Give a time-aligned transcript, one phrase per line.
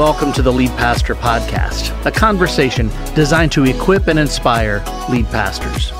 [0.00, 5.92] welcome to the Lead Pastor Podcast, a conversation designed to equip and inspire lead pastors.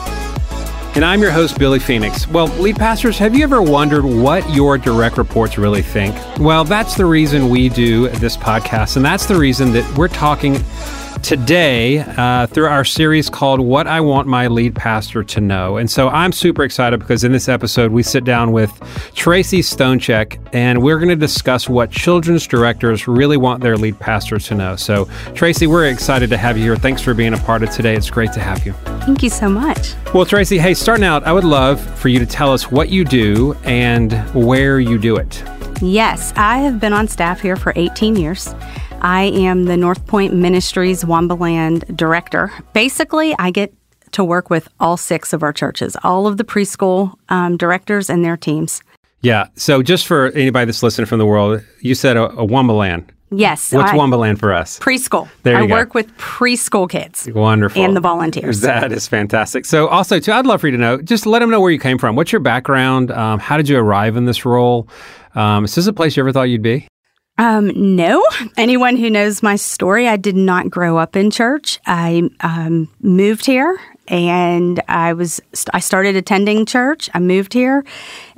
[0.96, 2.26] And I'm your host, Billy Phenix.
[2.26, 6.17] Well, lead pastors, have you ever wondered what your direct reports really think?
[6.38, 10.54] Well, that's the reason we do this podcast, and that's the reason that we're talking
[11.22, 15.76] today uh, through our series called What I Want My Lead Pastor to Know.
[15.76, 18.70] And so I'm super excited because in this episode, we sit down with
[19.15, 24.47] Tracy Stonecheck and we're going to discuss what children's directors really want their lead pastors
[24.48, 24.77] to know.
[24.77, 26.77] So, Tracy, we're excited to have you here.
[26.77, 27.95] Thanks for being a part of today.
[27.95, 28.73] It's great to have you.
[29.05, 29.95] Thank you so much.
[30.14, 33.05] Well, Tracy, hey, starting out, I would love for you to tell us what you
[33.05, 35.42] do and where you do it.
[35.83, 38.55] Yes, I have been on staff here for 18 years.
[39.03, 42.53] I am the North Point Ministries Waumba Land director.
[42.73, 43.73] Basically, I get
[44.13, 48.25] to work with all six of our churches, all of the preschool um, directors and
[48.25, 48.83] their teams.
[49.23, 49.47] Yeah.
[49.57, 53.12] So, just for anybody that's listening from the world, you said a, a Waumba Land.
[53.31, 53.73] Yes.
[53.73, 54.79] What's I, Waumba Land for us?
[54.81, 55.29] Preschool.
[55.45, 55.75] There you I go.
[55.75, 57.29] work with preschool kids.
[57.33, 57.83] Wonderful.
[57.83, 58.61] And the volunteers.
[58.62, 59.67] That is fantastic.
[59.67, 61.79] So, also, too, I'd love for you to know, just let them know where you
[61.79, 62.17] came from.
[62.17, 63.11] What's your background?
[63.11, 64.89] Um, how did you arrive in this role?
[65.35, 66.89] Um, is this a place you ever thought you'd be?
[67.41, 68.22] Um, no.
[68.58, 71.80] Anyone who knows my story, I did not grow up in church.
[71.86, 75.41] I um, moved here and I was
[75.72, 77.08] I started attending church.
[77.14, 77.83] I moved here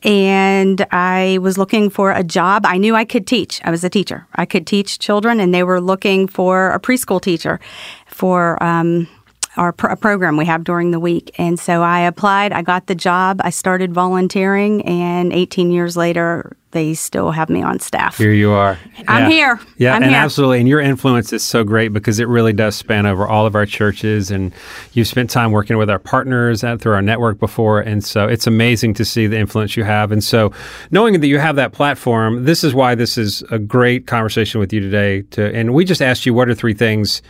[0.04, 2.64] and I was looking for a job.
[2.64, 3.60] I knew I could teach.
[3.64, 4.28] I was a teacher.
[4.36, 7.58] I could teach children, and they were looking for a preschool teacher
[8.06, 8.62] for.
[8.62, 9.08] Um,
[9.56, 11.34] our pr- program we have during the week.
[11.38, 16.56] And so I applied, I got the job, I started volunteering, and 18 years later,
[16.72, 18.16] they still have me on staff.
[18.16, 18.78] Here you are.
[19.06, 19.28] I'm yeah.
[19.28, 19.60] here.
[19.76, 20.20] Yeah, I'm and here.
[20.20, 20.60] absolutely.
[20.60, 23.66] And your influence is so great because it really does span over all of our
[23.66, 24.30] churches.
[24.30, 24.54] And
[24.94, 27.80] you've spent time working with our partners and through our network before.
[27.80, 30.12] And so it's amazing to see the influence you have.
[30.12, 30.52] And so
[30.90, 34.72] knowing that you have that platform, this is why this is a great conversation with
[34.72, 35.22] you today.
[35.32, 37.20] To And we just asked you what are three things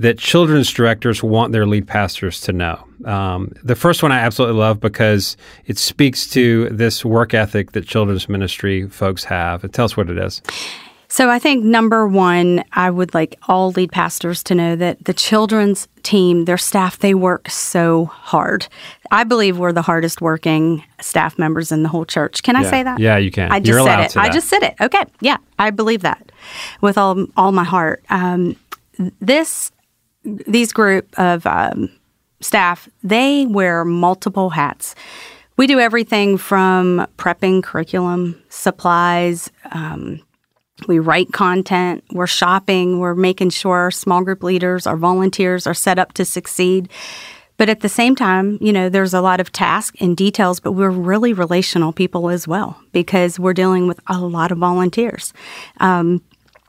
[0.00, 2.82] that children's directors want their lead pastors to know.
[3.04, 7.86] Um, the first one I absolutely love because it speaks to this work ethic that
[7.86, 9.70] children's ministry folks have.
[9.72, 10.40] Tell us what it is.
[11.08, 15.12] So I think number one, I would like all lead pastors to know that the
[15.12, 18.68] children's team, their staff, they work so hard.
[19.10, 22.42] I believe we're the hardest working staff members in the whole church.
[22.42, 22.70] Can I yeah.
[22.70, 23.00] say that?
[23.00, 23.52] Yeah, you can.
[23.52, 24.16] I just You're said it.
[24.16, 24.76] I just said it.
[24.80, 25.04] Okay.
[25.20, 26.32] Yeah, I believe that
[26.80, 28.02] with all all my heart.
[28.08, 28.56] Um,
[29.20, 29.72] this
[30.24, 31.90] these group of um,
[32.40, 34.94] staff, they wear multiple hats.
[35.56, 39.50] We do everything from prepping curriculum, supplies.
[39.72, 40.22] Um,
[40.88, 42.02] we write content.
[42.12, 42.98] We're shopping.
[42.98, 46.88] We're making sure our small group leaders, our volunteers are set up to succeed.
[47.58, 50.72] But at the same time, you know, there's a lot of tasks and details, but
[50.72, 55.34] we're really relational people as well because we're dealing with a lot of volunteers.
[55.78, 56.22] Um,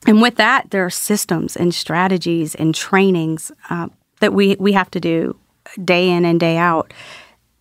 [0.07, 3.89] and with that, there are systems and strategies and trainings uh,
[4.19, 5.37] that we, we have to do
[5.83, 6.93] day in and day out.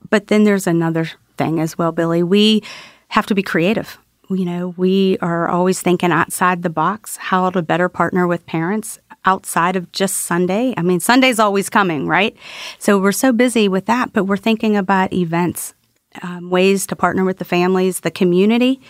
[0.08, 2.22] But then there's another thing as well, Billy.
[2.22, 2.62] We
[3.08, 3.98] have to be creative.
[4.30, 8.98] You know, we are always thinking outside the box, how to better partner with parents
[9.24, 10.72] outside of just Sunday.
[10.76, 12.36] I mean, Sunday's always coming, right?
[12.78, 15.74] So we're so busy with that, but we're thinking about events
[16.22, 18.80] um, ways to partner with the families, the community.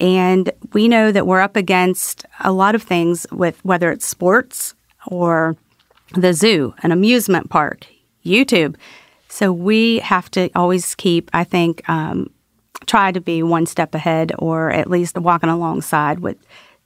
[0.00, 4.74] And we know that we're up against a lot of things with whether it's sports
[5.06, 5.56] or
[6.14, 7.86] the zoo, an amusement park,
[8.24, 8.76] YouTube.
[9.28, 12.30] So we have to always keep, I think, um,
[12.86, 16.36] try to be one step ahead or at least walking alongside with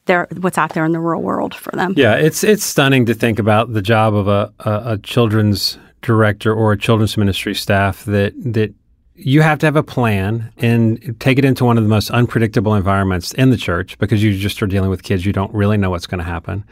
[0.05, 1.95] their, what's out there in the real world for them.
[1.97, 6.55] Yeah, it's it's stunning to think about the job of a, a, a children's director
[6.55, 8.73] or a children's ministry staff that that
[9.17, 12.75] you have to have a plan and take it into one of the most unpredictable
[12.75, 15.91] environments in the church because you just are dealing with kids you don't really know
[15.91, 16.65] what's going to happen.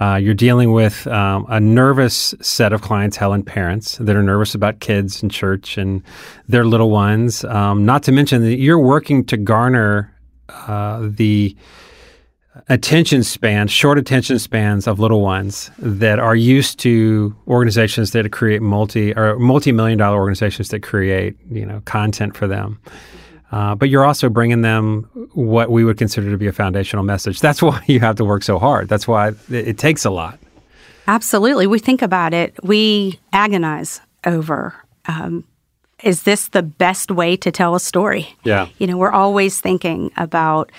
[0.00, 4.54] Uh, you're dealing with um, a nervous set of clientele and parents that are nervous
[4.54, 6.02] about kids in church and
[6.48, 7.44] their little ones.
[7.44, 10.12] Um, not to mention that you're working to garner
[10.48, 11.56] uh, the
[12.68, 18.62] attention spans, short attention spans of little ones that are used to organizations that create
[18.62, 22.78] multi or multi-million dollar organizations that create you know content for them.
[23.52, 27.40] Uh, but you're also bringing them what we would consider to be a foundational message.
[27.40, 28.88] That's why you have to work so hard.
[28.88, 30.38] That's why it, it takes a lot.
[31.06, 31.66] Absolutely.
[31.66, 32.54] We think about it.
[32.64, 34.74] We agonize over
[35.06, 35.44] um,
[36.02, 38.34] is this the best way to tell a story?
[38.44, 38.68] Yeah.
[38.78, 40.70] You know, we're always thinking about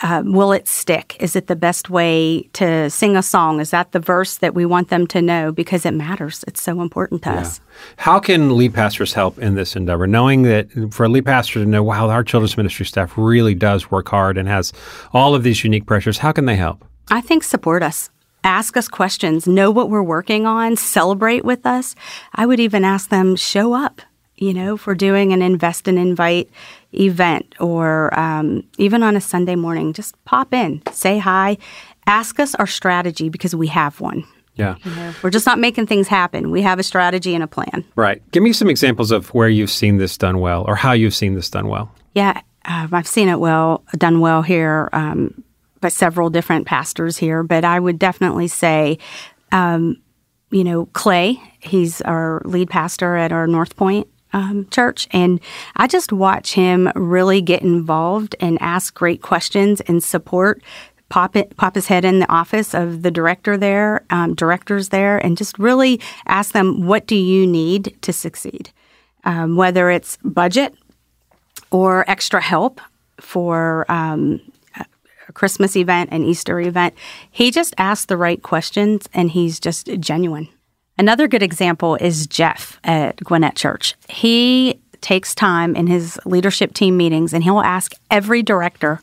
[0.00, 1.16] um, will it stick?
[1.20, 3.60] Is it the best way to sing a song?
[3.60, 5.52] Is that the verse that we want them to know?
[5.52, 6.44] Because it matters.
[6.46, 7.40] It's so important to Yeah.
[7.40, 7.60] us.
[7.96, 10.06] How can lead pastors help in this endeavor?
[10.06, 13.90] Knowing that for a lead pastor to know, wow, our children's ministry staff really does
[13.90, 14.72] work hard and has
[15.14, 16.84] all of these unique pressures, how can they help?
[17.10, 18.10] I think support us.
[18.44, 21.96] ask us questions, know what we're working on, celebrate with us.
[22.32, 24.00] I would even ask them, show up,
[24.38, 26.50] you know, if we're doing an invest and invite
[26.92, 31.56] event or um, even on a Sunday morning, just pop in, say hi,
[32.06, 34.24] ask us our strategy because we have one.
[34.54, 34.76] Yeah.
[34.84, 36.50] You know, we're just not making things happen.
[36.50, 37.84] We have a strategy and a plan.
[37.94, 38.22] Right.
[38.30, 41.34] Give me some examples of where you've seen this done well or how you've seen
[41.34, 41.90] this done well.
[42.14, 45.44] Yeah, uh, I've seen it well done well here um,
[45.80, 48.98] by several different pastors here, but I would definitely say,
[49.52, 50.00] um,
[50.50, 51.38] you know, Clay.
[51.60, 55.40] He's our lead pastor at our North Point um, church, and
[55.76, 60.62] I just watch him really get involved and ask great questions and support.
[61.08, 65.18] Pop it, pop his head in the office of the director there, um, directors there,
[65.24, 68.70] and just really ask them, "What do you need to succeed?"
[69.24, 70.74] Um, whether it's budget,
[71.70, 72.80] or extra help
[73.18, 74.40] for um,
[75.28, 76.94] a Christmas event, an Easter event.
[77.30, 80.48] He just asks the right questions and he's just genuine.
[80.98, 83.94] Another good example is Jeff at Gwinnett Church.
[84.08, 89.00] He takes time in his leadership team meetings and he'll ask every director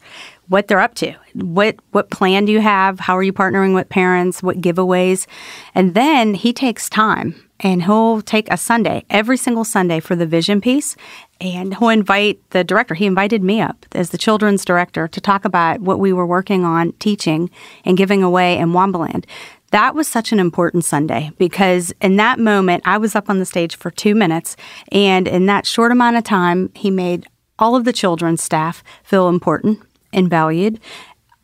[0.47, 1.13] what they're up to.
[1.33, 2.99] What what plan do you have?
[2.99, 4.41] How are you partnering with parents?
[4.41, 5.27] What giveaways?
[5.75, 10.25] And then he takes time and he'll take a Sunday, every single Sunday for the
[10.25, 10.95] vision piece
[11.39, 12.95] and he'll invite the director.
[12.95, 16.65] He invited me up as the children's director to talk about what we were working
[16.65, 17.49] on teaching
[17.85, 19.27] and giving away in Waumba Land.
[19.73, 23.45] That was such an important Sunday because in that moment, I was up on the
[23.45, 24.55] stage for two minutes.
[24.91, 27.25] And in that short amount of time, he made
[27.57, 29.79] all of the children's staff feel important
[30.13, 30.79] and valued.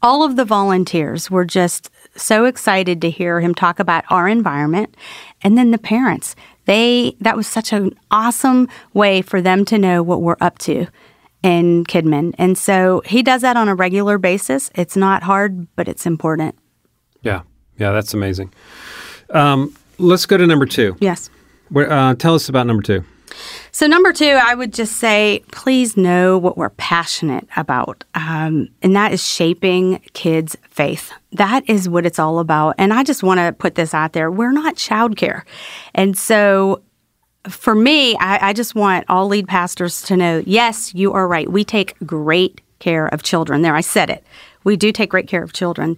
[0.03, 4.95] All of the volunteers were just so excited to hear him talk about our environment.
[5.41, 6.35] And then the parents,
[6.65, 10.85] they that was such an awesome way for them to know what we're up to
[11.41, 12.35] in Kidmin.
[12.37, 14.69] And so he does that on a regular basis.
[14.75, 16.53] It's not hard, but it's important.
[17.23, 17.41] Yeah.
[17.79, 18.53] Yeah, that's amazing.
[19.31, 20.95] Um, let's go to number two.
[20.99, 21.29] Yes.
[21.69, 23.03] Where, uh, tell us about number two.
[23.71, 28.95] So, number two, I would just say, please know what we're passionate about, um, and
[28.95, 31.11] that is shaping kids' faith.
[31.33, 32.75] That is what it's all about.
[32.77, 35.43] And I just want to put this out there we're not childcare.
[35.93, 36.81] And so,
[37.47, 41.49] for me, I, I just want all lead pastors to know yes, you are right.
[41.49, 43.61] We take great care of children.
[43.61, 44.23] There, I said it.
[44.63, 45.97] We do take great care of children.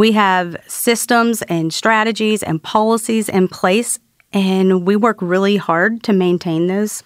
[0.00, 3.98] We have systems and strategies and policies in place
[4.32, 7.02] and we work really hard to maintain those.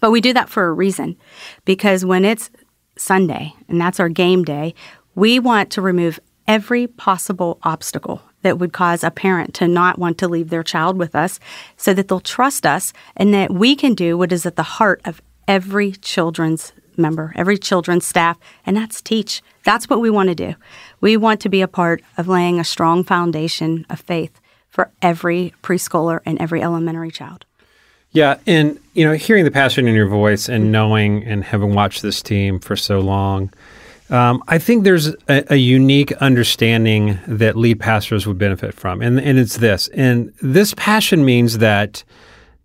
[0.00, 1.18] But we do that for a reason
[1.66, 2.48] because when it's
[2.96, 4.74] Sunday and that's our game day,
[5.14, 6.18] we want to remove
[6.48, 10.96] every possible obstacle that would cause a parent to not want to leave their child
[10.96, 11.38] with us
[11.76, 15.02] so that they'll trust us and that we can do what is at the heart
[15.04, 19.42] of every children's member, every children's staff, and that's teach.
[19.64, 20.54] That's what we want to do.
[21.00, 25.54] We want to be a part of laying a strong foundation of faith for every
[25.62, 27.44] preschooler and every elementary child.
[28.12, 32.02] Yeah, and you know, hearing the passion in your voice and knowing and having watched
[32.02, 33.52] this team for so long,
[34.08, 39.20] um, I think there's a, a, unique understanding that lead pastors would benefit from, and
[39.20, 39.88] and it's this.
[39.88, 42.04] And this passion means that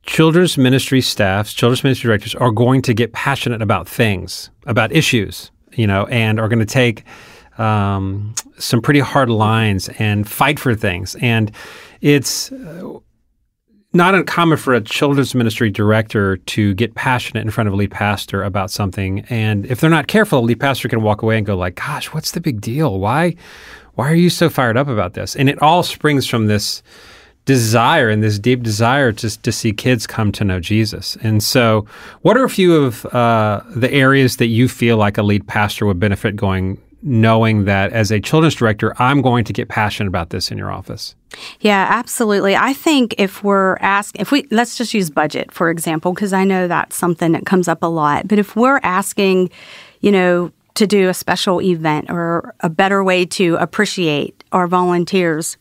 [0.03, 5.51] children's ministry staffs, children's ministry directors, are going to get passionate about things, about issues,
[5.73, 7.03] you know, and are going to take
[7.57, 11.15] um, some pretty hard lines and fight for things.
[11.21, 11.51] And
[12.01, 12.99] it's uh,
[13.93, 17.91] not uncommon for a children's ministry director to get passionate in front of a lead
[17.91, 19.19] pastor about something.
[19.29, 22.07] And if they're not careful, a lead pastor can walk away and go like, gosh,
[22.07, 22.99] what's the big deal?
[22.99, 23.35] Why,
[23.95, 25.35] why are you so fired up about this?
[25.35, 26.81] And it all springs from this
[27.51, 31.17] desire and this deep desire to, to see kids come to know Jesus.
[31.21, 31.85] And so,
[32.21, 35.85] what are a few of uh, the areas that you feel like a lead pastor
[35.85, 40.29] would benefit going knowing that as a children's director, I'm going to get passionate about
[40.29, 41.15] this in your office?
[41.59, 42.55] Yeah, absolutely.
[42.55, 46.43] I think if we're asking, if we, let's just use budget, for example, because I
[46.43, 48.27] know that's something that comes up a lot.
[48.27, 49.49] But if we're asking,
[50.01, 55.57] you know, to do a special event or a better way to appreciate our volunteers,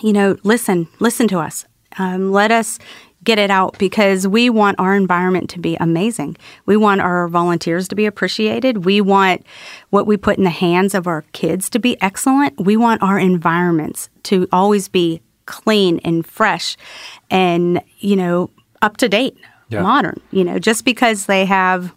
[0.00, 1.66] you know, listen, listen to us.
[1.98, 2.78] Um, let us
[3.24, 6.36] get it out because we want our environment to be amazing.
[6.66, 8.84] We want our volunteers to be appreciated.
[8.84, 9.46] We want
[9.90, 12.60] what we put in the hands of our kids to be excellent.
[12.60, 16.76] We want our environments to always be clean and fresh
[17.30, 19.36] and, you know, up to date,
[19.68, 19.82] yeah.
[19.82, 20.20] modern.
[20.32, 21.94] You know, just because they have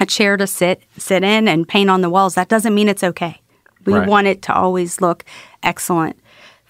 [0.00, 3.04] a chair to sit sit in and paint on the walls, that doesn't mean it's
[3.04, 3.40] okay.
[3.84, 4.08] We right.
[4.08, 5.24] want it to always look
[5.62, 6.18] excellent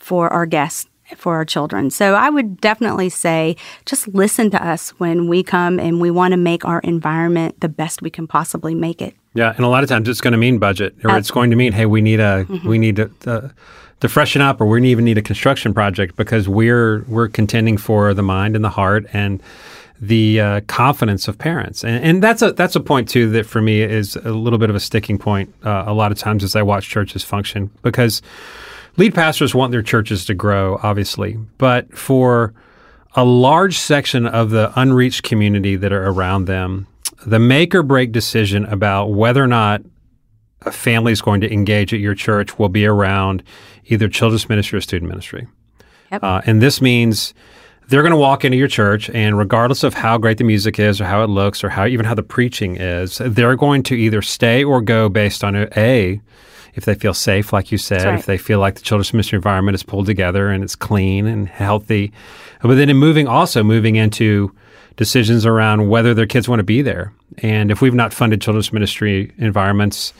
[0.08, 0.86] for our guests
[1.16, 1.90] for our children.
[1.90, 6.32] So I would definitely say just listen to us when we come and we want
[6.32, 9.14] to make our environment the best we can possibly make it.
[9.34, 11.56] Yeah, and a lot of times it's going to mean budget, or it's going to
[11.56, 12.66] mean, hey, we need a mm-hmm.
[12.66, 13.54] we need to, to,
[14.00, 18.14] to freshen up, or we even need a construction project because we're we're contending for
[18.14, 19.42] the mind and the heart and
[20.00, 23.60] the uh, confidence of parents, and, and, that's a that's a point too that for
[23.60, 25.52] me is a little bit of a sticking point.
[25.64, 28.22] Uh, a lot of times as I watch churches function, because
[28.98, 32.52] lead pastors want their churches to grow, obviously, but for
[33.14, 36.86] a large section of the unreached community that are around them,
[37.26, 39.82] the make or break decision about whether or not
[40.62, 43.42] a family is going to engage at your church will be around
[43.86, 45.46] either children's ministry or student ministry.
[46.12, 46.22] Yep.
[46.22, 47.32] Uh, and this means
[47.88, 51.00] they're going to walk into your church and regardless of how great the music is
[51.00, 54.20] or how it looks or how even how the preaching is they're going to either
[54.20, 56.20] stay or go based on a
[56.78, 58.18] if they feel safe like you said right.
[58.18, 61.48] if they feel like the children's ministry environment is pulled together and it's clean and
[61.48, 62.10] healthy
[62.62, 64.50] but then in moving also moving into
[64.96, 68.72] decisions around whether their kids want to be there and if we've not funded children's
[68.72, 70.14] ministry environments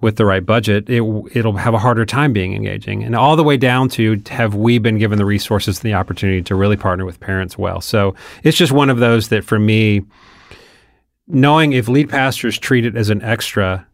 [0.00, 1.02] with the right budget, it,
[1.32, 3.02] it'll have a harder time being engaging.
[3.02, 6.42] And all the way down to have we been given the resources and the opportunity
[6.42, 7.80] to really partner with parents well.
[7.80, 8.14] So
[8.44, 10.02] it's just one of those that for me,
[11.26, 13.86] knowing if lead pastors treat it as an extra,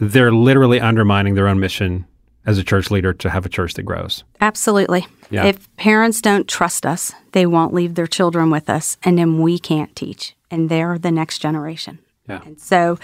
[0.00, 2.06] they're literally undermining their own mission
[2.44, 4.24] as a church leader to have a church that grows.
[4.40, 5.06] Absolutely.
[5.30, 5.44] Yeah.
[5.44, 9.58] If parents don't trust us, they won't leave their children with us, and then we
[9.58, 11.98] can't teach, and they're the next generation.
[12.28, 12.42] Yeah.
[12.44, 12.98] And so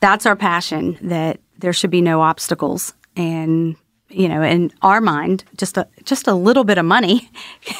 [0.00, 3.76] that's our passion that there should be no obstacles and
[4.08, 7.28] you know in our mind just a just a little bit of money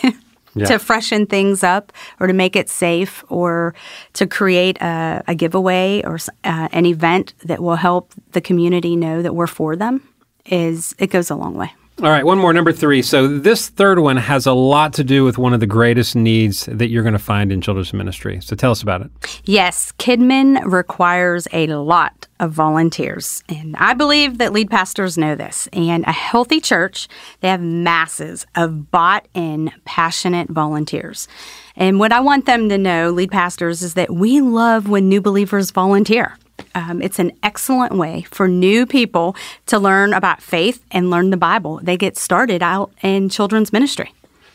[0.59, 0.67] yeah.
[0.67, 3.75] to freshen things up or to make it safe or
[4.15, 9.23] to create a, a giveaway or uh, an event that will help the community know
[9.23, 10.07] that we're for them
[10.47, 13.03] is it goes a long way all right, one more, number three.
[13.03, 16.67] So, this third one has a lot to do with one of the greatest needs
[16.67, 18.41] that you're going to find in children's ministry.
[18.41, 19.11] So, tell us about it.
[19.45, 23.43] Yes, Kidmin requires a lot of volunteers.
[23.49, 25.69] And I believe that lead pastors know this.
[25.73, 27.09] And a healthy church,
[27.41, 31.27] they have masses of bought in, passionate volunteers.
[31.75, 35.21] And what I want them to know, lead pastors, is that we love when new
[35.21, 36.39] believers volunteer.
[36.79, 39.35] Um, it's an excellent way for new people
[39.67, 41.81] to learn about faith and learn the Bible.
[41.83, 44.13] They get started out in children's ministry.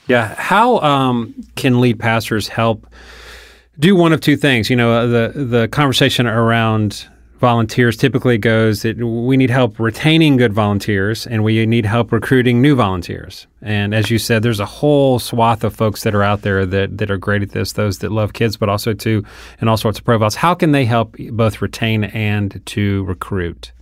[0.07, 0.33] Yeah.
[0.35, 2.87] How um, can lead pastors help
[3.77, 4.69] do one of two things?
[4.69, 7.07] You know, uh, the the conversation around
[7.43, 12.61] volunteers typically goes that we need help retaining good volunteers and we need help recruiting
[12.61, 13.47] new volunteers.
[13.61, 16.97] And as you said, there's a whole swath of folks that are out there that,
[16.99, 19.25] that are great at this, those that love kids, but also to
[19.59, 20.35] in all sorts of profiles.
[20.35, 23.73] How can they help both retain and to recruit?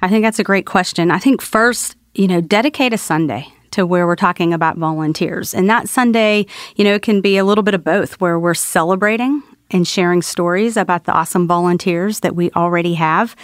[0.00, 1.10] I think that's a great question.
[1.10, 5.52] I think first, you know, dedicate a Sunday to where we're talking about volunteers.
[5.52, 8.54] And that Sunday, you know, it can be a little bit of both, where we're
[8.54, 13.36] celebrating and sharing stories about the awesome volunteers that we already have.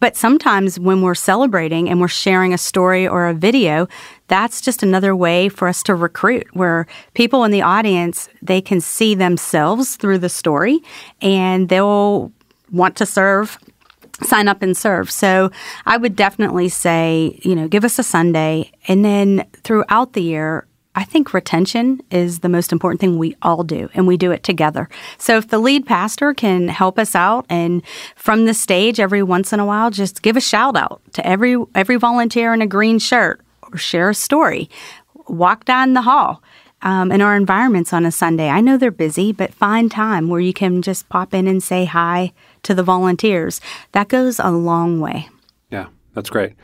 [0.00, 3.88] But sometimes when we're celebrating and we're sharing a story or a video,
[4.28, 8.80] that's just another way for us to recruit where people in the audience, they can
[8.80, 10.80] see themselves through the story
[11.20, 12.32] and they'll
[12.70, 13.58] want to serve
[14.22, 15.10] sign up and serve.
[15.10, 15.50] So
[15.86, 20.66] I would definitely say, you know, give us a Sunday and then throughout the year
[20.98, 24.42] I think retention is the most important thing we all do, and we do it
[24.42, 24.88] together.
[25.16, 27.82] So if the lead pastor can help us out, and
[28.16, 31.56] from the stage every once in a while, just give a shout out to every
[31.76, 34.68] every volunteer in a green shirt, or share a story,
[35.28, 36.42] walk down the hall.
[36.80, 38.48] Um, in our environments on a Sunday.
[38.48, 41.86] I know they're busy, but find time where you can just pop in and say
[41.86, 43.60] hi to the volunteers.
[43.90, 45.28] That goes a long way.
[45.70, 45.86] Yeah,
[46.18, 46.54] that's great.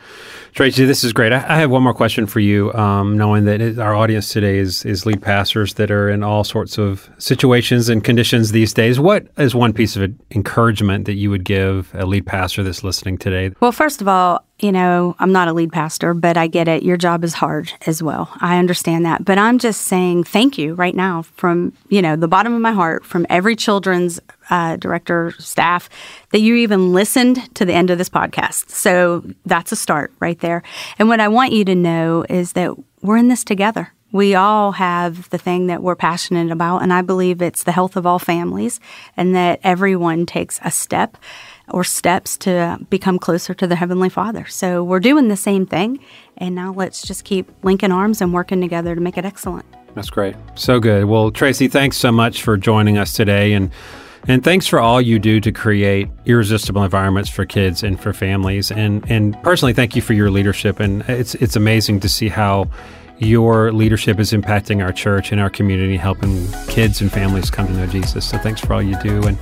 [0.52, 1.32] Tracy, this is great.
[1.32, 2.72] I, have one more question for you.
[2.74, 6.44] Um, knowing that it, our audience today is is lead pastors that are in all
[6.44, 11.30] sorts of situations and conditions these days, what is one piece of encouragement that you
[11.30, 13.54] would give a lead pastor that's listening today?
[13.60, 16.84] Well, first of all, you know, I'm not a lead pastor, but I get it.
[16.84, 18.30] Your job is hard as well.
[18.40, 19.24] I understand that.
[19.24, 22.72] But I'm just saying thank you right now from, you know, the bottom of my
[22.72, 24.20] heart, from every children's
[24.50, 25.90] uh, director, staff,
[26.30, 28.70] that you even listened to the end of this podcast.
[28.70, 30.62] So that's a start right there.
[30.98, 32.70] And what I want you to know is that
[33.02, 33.92] we're in this together.
[34.12, 37.96] We all have the thing that we're passionate about, and I believe it's the health
[37.96, 38.78] of all families,
[39.16, 41.16] and that everyone takes a step
[41.70, 44.46] or steps to become closer to the Heavenly Father.
[44.46, 45.98] So we're doing the same thing,
[46.36, 49.66] and now let's just keep linking arms and working together to make it excellent.
[49.94, 50.34] That's great.
[50.56, 51.04] So good.
[51.04, 53.52] Well, Tracy, thanks so much for joining us today.
[53.52, 53.70] And
[54.26, 58.70] and thanks for all you do to create irresistible environments for kids and for families.
[58.70, 60.80] And and personally, thank you for your leadership.
[60.80, 62.70] And it's it's amazing to see how
[63.18, 67.72] your leadership is impacting our church and our community, helping kids and families come to
[67.72, 68.28] know Jesus.
[68.28, 69.22] So thanks for all you do.
[69.26, 69.38] And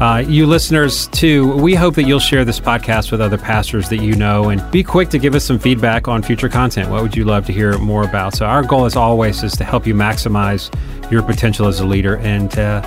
[0.00, 3.98] uh, you listeners, too, we hope that you'll share this podcast with other pastors that
[3.98, 6.90] you know and be quick to give us some feedback on future content.
[6.90, 8.34] What would you love to hear more about?
[8.34, 10.70] So, our goal, as always, is to help you maximize
[11.10, 12.80] your potential as a leader and uh,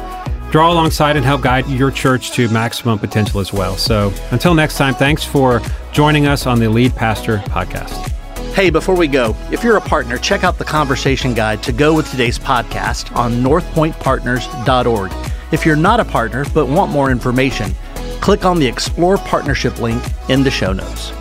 [0.51, 3.75] draw alongside and help guide your church to maximum potential as well.
[3.77, 8.16] So, until next time, thanks for joining us on the Lead Pastor podcast.
[8.57, 11.93] Hey, before we go, if you're a partner, check out the conversation guide to go
[11.93, 15.11] with today's podcast on northpointpartners.org.
[15.51, 17.75] If you're not a partner but want more information,
[18.19, 21.11] click on the Explore Partnership link in the show notes.